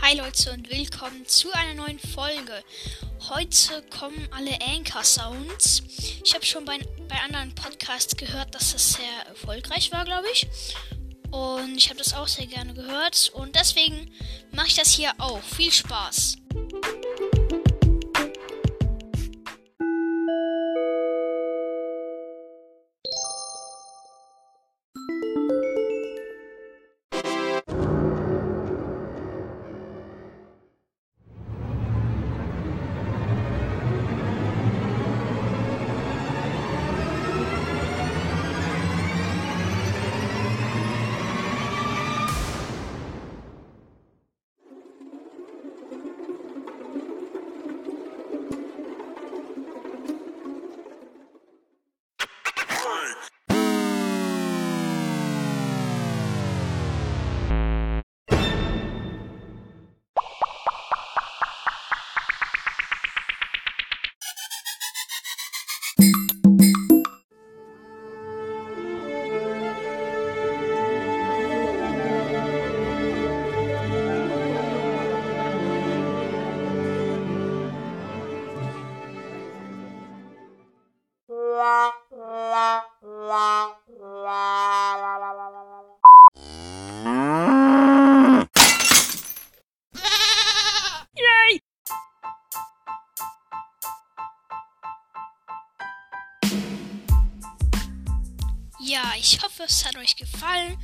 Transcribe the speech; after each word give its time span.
Hi 0.00 0.16
Leute 0.16 0.52
und 0.52 0.70
willkommen 0.70 1.26
zu 1.26 1.52
einer 1.52 1.74
neuen 1.74 1.98
Folge. 1.98 2.62
Heute 3.28 3.82
kommen 3.90 4.28
alle 4.30 4.52
Anchor 4.60 5.02
Sounds. 5.02 5.82
Ich 6.24 6.34
habe 6.34 6.46
schon 6.46 6.64
bei, 6.64 6.78
bei 7.08 7.16
anderen 7.20 7.54
Podcasts 7.54 8.16
gehört, 8.16 8.54
dass 8.54 8.72
das 8.72 8.92
sehr 8.92 9.26
erfolgreich 9.28 9.90
war, 9.92 10.04
glaube 10.04 10.26
ich. 10.32 10.46
Und 11.30 11.76
ich 11.76 11.88
habe 11.90 11.98
das 11.98 12.14
auch 12.14 12.28
sehr 12.28 12.46
gerne 12.46 12.74
gehört. 12.74 13.30
Und 13.34 13.56
deswegen 13.56 14.10
mache 14.52 14.68
ich 14.68 14.76
das 14.76 14.92
hier 14.92 15.12
auch. 15.18 15.42
Viel 15.42 15.72
Spaß. 15.72 16.36
Ja, 98.80 99.12
ich 99.18 99.42
hoffe, 99.42 99.64
es 99.64 99.84
hat 99.84 99.96
euch 99.96 100.16
gefallen. 100.16 100.78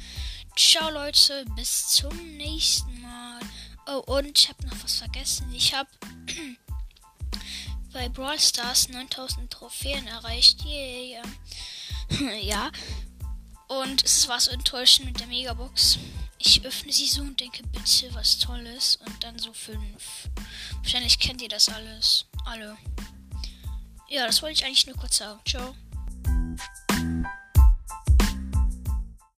Ciao 0.56 0.90
Leute, 0.90 1.44
bis 1.56 1.88
zum 1.88 2.36
nächsten 2.36 3.00
Mal. 3.00 3.40
Oh, 3.86 4.02
und 4.18 4.38
ich 4.38 4.48
habe 4.48 4.66
noch 4.66 4.84
was 4.84 4.98
vergessen. 4.98 5.52
Ich 5.54 5.74
habe 5.74 5.88
bei 7.92 8.08
Brawl 8.08 8.38
Stars 8.38 8.88
9000 8.88 9.50
Trophäen 9.50 10.06
erreicht. 10.06 10.64
Yeah. 10.64 11.22
ja. 12.42 12.70
Und 13.68 14.04
es 14.04 14.28
war 14.28 14.40
so 14.40 14.50
enttäuschend 14.50 15.06
mit 15.06 15.20
der 15.20 15.26
Megabox. 15.26 15.98
Ich 16.38 16.64
öffne 16.64 16.92
sie 16.92 17.06
so 17.06 17.22
und 17.22 17.40
denke, 17.40 17.62
bitte 17.68 18.12
was 18.14 18.38
Tolles. 18.38 18.96
Und 19.04 19.24
dann 19.24 19.38
so 19.38 19.52
fünf. 19.52 20.28
Wahrscheinlich 20.82 21.18
kennt 21.18 21.40
ihr 21.42 21.48
das 21.48 21.68
alles. 21.68 22.26
Alle. 22.44 22.76
Ja, 24.08 24.26
das 24.26 24.42
wollte 24.42 24.54
ich 24.54 24.64
eigentlich 24.64 24.86
nur 24.86 24.96
kurz 24.96 25.16
sagen. 25.16 25.40
Ciao. 25.46 25.74